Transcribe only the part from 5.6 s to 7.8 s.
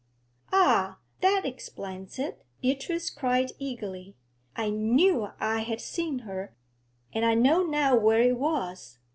seen her, and I know